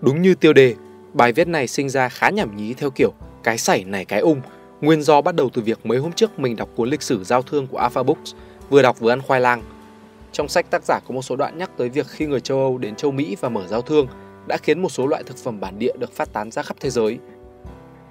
[0.00, 0.74] Đúng như tiêu đề,
[1.12, 3.12] bài viết này sinh ra khá nhảm nhí theo kiểu
[3.42, 4.40] cái sảy này cái ung.
[4.80, 7.42] Nguyên do bắt đầu từ việc mấy hôm trước mình đọc cuốn lịch sử giao
[7.42, 8.34] thương của Alpha Books,
[8.70, 9.62] vừa đọc vừa ăn khoai lang.
[10.32, 12.78] Trong sách tác giả có một số đoạn nhắc tới việc khi người châu Âu
[12.78, 14.06] đến châu Mỹ và mở giao thương
[14.48, 16.90] đã khiến một số loại thực phẩm bản địa được phát tán ra khắp thế
[16.90, 17.18] giới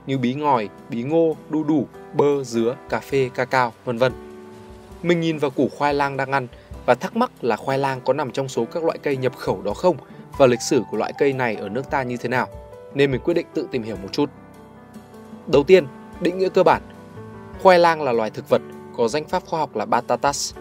[0.08, 4.14] như bí ngòi, bí ngô, đu đủ, bơ, dứa, cà phê, cacao, vân vân.
[5.04, 6.48] Mình nhìn vào củ khoai lang đang ăn
[6.86, 9.62] và thắc mắc là khoai lang có nằm trong số các loại cây nhập khẩu
[9.62, 9.98] đó không
[10.38, 12.48] và lịch sử của loại cây này ở nước ta như thế nào,
[12.94, 14.30] nên mình quyết định tự tìm hiểu một chút.
[15.48, 15.88] Đầu tiên,
[16.22, 16.82] định nghĩa cơ bản.
[17.62, 18.62] Khoai lang là loài thực vật
[18.98, 20.54] có danh pháp khoa học là Batatas.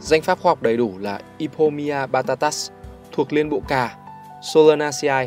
[0.00, 2.70] Danh pháp khoa học đầy đủ là Ipomia batatas,
[3.12, 3.96] thuộc liên bộ cà,
[4.42, 5.26] Solanaceae,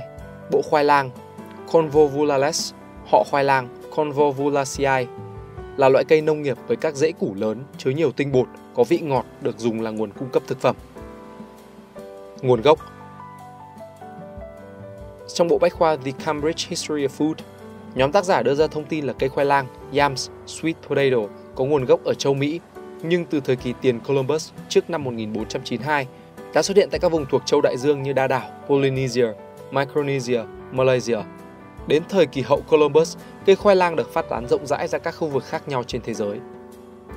[0.52, 1.10] bộ khoai lang,
[1.72, 2.74] Convolvulales,
[3.12, 5.06] họ khoai lang Convolvulaceae,
[5.78, 8.84] là loại cây nông nghiệp với các rễ củ lớn, chứa nhiều tinh bột, có
[8.84, 10.76] vị ngọt được dùng là nguồn cung cấp thực phẩm.
[12.42, 12.80] Nguồn gốc
[15.34, 17.34] Trong bộ bách khoa The Cambridge History of Food,
[17.96, 21.66] nhóm tác giả đưa ra thông tin là cây khoai lang yams sweet potato có
[21.66, 22.60] nguồn gốc ở châu Mỹ,
[23.04, 26.08] nhưng từ thời kỳ tiền Columbus trước năm 1492
[26.54, 29.28] đã xuất hiện tại các vùng thuộc châu Đại Dương như Đa đảo, Polynesia,
[29.72, 30.42] Micronesia,
[30.72, 31.20] Malaysia.
[31.88, 35.12] Đến thời kỳ hậu Columbus, cây khoai lang được phát tán rộng rãi ra các
[35.12, 36.40] khu vực khác nhau trên thế giới.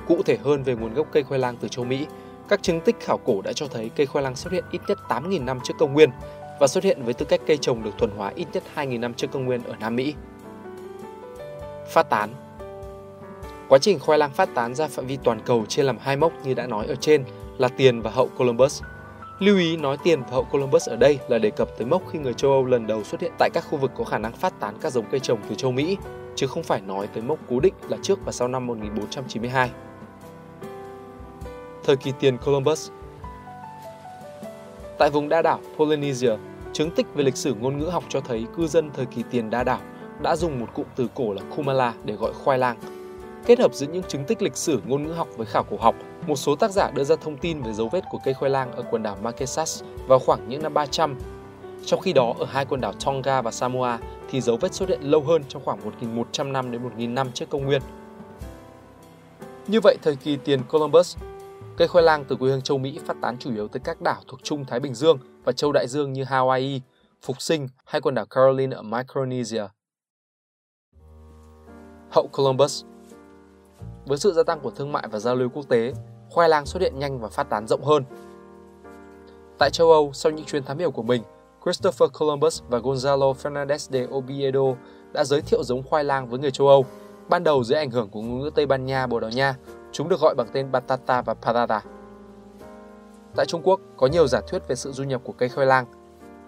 [0.07, 2.05] Cụ thể hơn về nguồn gốc cây khoai lang từ châu Mỹ,
[2.49, 4.97] các chứng tích khảo cổ đã cho thấy cây khoai lang xuất hiện ít nhất
[5.09, 6.09] 8.000 năm trước công nguyên
[6.59, 9.13] và xuất hiện với tư cách cây trồng được thuần hóa ít nhất 2.000 năm
[9.13, 10.13] trước công nguyên ở Nam Mỹ.
[11.93, 12.29] Phát tán
[13.69, 16.33] Quá trình khoai lang phát tán ra phạm vi toàn cầu chia làm hai mốc
[16.43, 17.23] như đã nói ở trên
[17.57, 18.81] là tiền và hậu Columbus.
[19.41, 22.19] Lưu ý nói tiền và hậu Columbus ở đây là đề cập tới mốc khi
[22.19, 24.59] người châu Âu lần đầu xuất hiện tại các khu vực có khả năng phát
[24.59, 25.97] tán các giống cây trồng từ châu Mỹ,
[26.35, 29.71] chứ không phải nói tới mốc cố định là trước và sau năm 1492.
[31.83, 32.89] Thời kỳ tiền Columbus
[34.97, 36.31] Tại vùng đa đảo Polynesia,
[36.73, 39.49] chứng tích về lịch sử ngôn ngữ học cho thấy cư dân thời kỳ tiền
[39.49, 39.79] đa đảo
[40.23, 43.00] đã dùng một cụm từ cổ là Kumala để gọi khoai lang.
[43.45, 45.95] Kết hợp giữa những chứng tích lịch sử ngôn ngữ học với khảo cổ học,
[46.27, 48.71] một số tác giả đưa ra thông tin về dấu vết của cây khoai lang
[48.71, 51.19] ở quần đảo Marquesas vào khoảng những năm 300.
[51.85, 55.01] Trong khi đó, ở hai quần đảo Tonga và Samoa thì dấu vết xuất hiện
[55.01, 57.81] lâu hơn trong khoảng 1.100 năm đến 1.000 năm trước công nguyên.
[59.67, 61.17] Như vậy, thời kỳ tiền Columbus,
[61.77, 64.21] cây khoai lang từ quê hương châu Mỹ phát tán chủ yếu tới các đảo
[64.27, 66.79] thuộc Trung Thái Bình Dương và châu Đại Dương như Hawaii,
[67.21, 69.63] Phục Sinh hay quần đảo Caroline ở Micronesia.
[72.11, 72.83] Hậu Columbus
[74.05, 75.93] với sự gia tăng của thương mại và giao lưu quốc tế,
[76.29, 78.03] khoai lang xuất hiện nhanh và phát tán rộng hơn.
[79.57, 81.23] Tại châu Âu, sau những chuyến thám hiểm của mình,
[81.63, 84.75] Christopher Columbus và Gonzalo Fernandez de Oviedo
[85.13, 86.85] đã giới thiệu giống khoai lang với người châu Âu.
[87.29, 89.55] Ban đầu dưới ảnh hưởng của ngôn ngữ Tây Ban Nha, Bồ Đào Nha,
[89.91, 91.81] chúng được gọi bằng tên batata và patata.
[93.35, 95.85] Tại Trung Quốc, có nhiều giả thuyết về sự du nhập của cây khoai lang.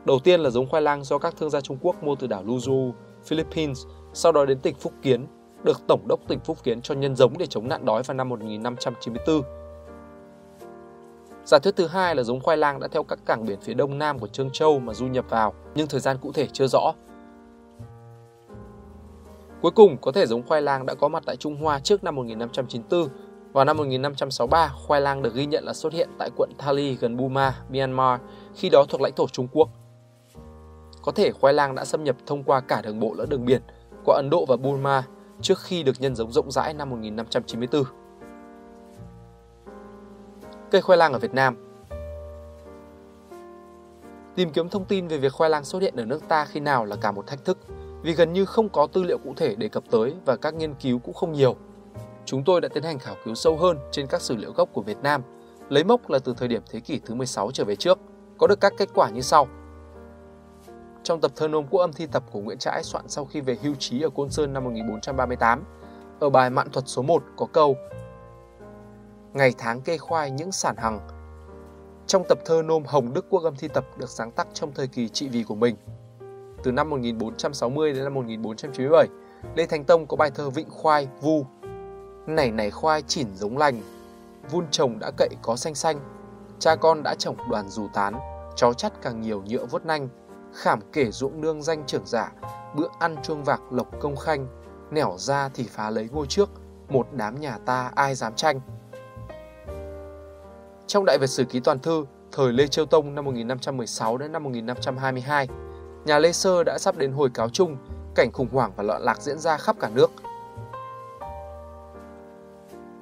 [0.05, 2.43] Đầu tiên là giống khoai lang do các thương gia Trung Quốc mua từ đảo
[2.43, 2.91] Luzhu,
[3.25, 5.27] Philippines, sau đó đến tỉnh Phúc Kiến,
[5.63, 8.29] được Tổng đốc tỉnh Phúc Kiến cho nhân giống để chống nạn đói vào năm
[8.29, 9.41] 1594
[11.45, 13.97] Giả thuyết thứ hai là giống khoai lang đã theo các cảng biển phía đông
[13.97, 16.93] nam của Trương Châu mà du nhập vào, nhưng thời gian cụ thể chưa rõ.
[19.61, 22.15] Cuối cùng, có thể giống khoai lang đã có mặt tại Trung Hoa trước năm
[22.15, 23.07] 1594.
[23.53, 27.17] Vào năm 1563, khoai lang được ghi nhận là xuất hiện tại quận Thali gần
[27.17, 28.19] Burma, Myanmar,
[28.55, 29.69] khi đó thuộc lãnh thổ Trung Quốc.
[31.01, 33.61] Có thể khoai lang đã xâm nhập thông qua cả đường bộ lẫn đường biển
[34.05, 35.03] qua Ấn Độ và Burma
[35.41, 37.83] trước khi được nhân giống rộng rãi năm 1594
[40.73, 41.55] cây khoai lang ở Việt Nam.
[44.35, 46.85] Tìm kiếm thông tin về việc khoai lang xuất hiện ở nước ta khi nào
[46.85, 47.57] là cả một thách thức
[48.03, 50.73] vì gần như không có tư liệu cụ thể đề cập tới và các nghiên
[50.73, 51.55] cứu cũng không nhiều.
[52.25, 54.81] Chúng tôi đã tiến hành khảo cứu sâu hơn trên các sử liệu gốc của
[54.81, 55.21] Việt Nam,
[55.69, 57.99] lấy mốc là từ thời điểm thế kỷ thứ 16 trở về trước,
[58.37, 59.47] có được các kết quả như sau.
[61.03, 63.57] Trong tập thơ nôm quốc âm thi tập của Nguyễn Trãi soạn sau khi về
[63.63, 65.63] hưu trí ở Côn Sơn năm 1438,
[66.19, 67.75] ở bài Mạn thuật số 1 có câu
[69.33, 70.99] ngày tháng kê khoai những sản hằng.
[72.07, 74.87] Trong tập thơ nôm Hồng Đức Quốc âm thi tập được sáng tác trong thời
[74.87, 75.75] kỳ trị vì của mình.
[76.63, 79.07] Từ năm 1460 đến năm 1497,
[79.55, 81.45] Lê Thánh Tông có bài thơ Vịnh Khoai, Vu.
[82.27, 83.81] Nảy nảy khoai chỉn giống lành,
[84.51, 85.99] vun trồng đã cậy có xanh xanh,
[86.59, 88.19] cha con đã trồng đoàn dù tán,
[88.55, 90.09] chó chắt càng nhiều nhựa vốt nanh,
[90.53, 92.31] khảm kể dụng nương danh trưởng giả,
[92.75, 94.47] bữa ăn chuông vạc lộc công khanh,
[94.91, 96.49] nẻo ra thì phá lấy ngôi trước,
[96.89, 98.59] một đám nhà ta ai dám tranh.
[100.87, 104.43] Trong Đại Việt Sử Ký Toàn Thư, thời Lê Chiêu Tông năm 1516 đến năm
[104.43, 105.47] 1522,
[106.05, 107.77] nhà Lê Sơ đã sắp đến hồi cáo chung,
[108.15, 110.11] cảnh khủng hoảng và loạn lạc diễn ra khắp cả nước.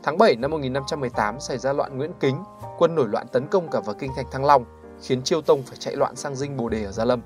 [0.04, 2.44] Tháng 7 năm 1518 xảy ra loạn Nguyễn Kính,
[2.78, 4.66] quân nổi loạn tấn công cả vào kinh thành Thăng Long,
[5.02, 7.22] khiến Chiêu Tông phải chạy loạn sang dinh Bồ Đề ở Gia Lâm.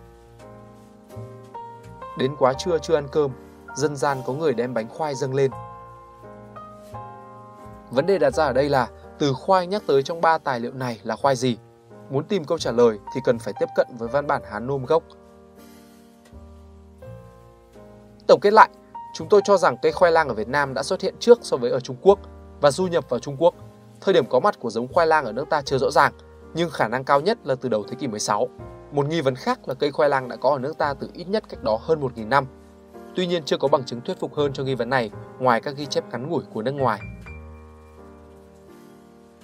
[2.17, 3.31] Đến quá trưa chưa ăn cơm,
[3.75, 5.51] dân gian có người đem bánh khoai dâng lên.
[7.91, 8.88] Vấn đề đặt ra ở đây là
[9.19, 11.57] từ khoai nhắc tới trong ba tài liệu này là khoai gì?
[12.09, 14.85] Muốn tìm câu trả lời thì cần phải tiếp cận với văn bản Hán Nôm
[14.85, 15.03] gốc.
[18.27, 18.69] Tổng kết lại,
[19.13, 21.57] chúng tôi cho rằng cây khoai lang ở Việt Nam đã xuất hiện trước so
[21.57, 22.19] với ở Trung Quốc
[22.62, 23.56] và du nhập vào Trung Quốc.
[24.01, 26.13] Thời điểm có mặt của giống khoai lang ở nước ta chưa rõ ràng,
[26.53, 28.50] nhưng khả năng cao nhất là từ đầu thế kỷ 16.
[28.95, 31.27] Một nghi vấn khác là cây khoai lang đã có ở nước ta từ ít
[31.27, 32.45] nhất cách đó hơn 1.000 năm.
[33.15, 35.75] Tuy nhiên chưa có bằng chứng thuyết phục hơn cho nghi vấn này ngoài các
[35.77, 37.00] ghi chép ngắn ngủi của nước ngoài.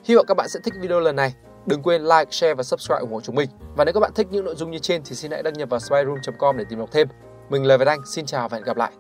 [0.03, 1.35] Hy vọng các bạn sẽ thích video lần này.
[1.65, 3.49] Đừng quên like, share và subscribe ủng hộ chúng mình.
[3.75, 5.69] Và nếu các bạn thích những nội dung như trên thì xin hãy đăng nhập
[5.69, 7.07] vào spyroom.com để tìm đọc thêm.
[7.49, 8.91] Mình là Việt Anh, xin chào và hẹn gặp lại.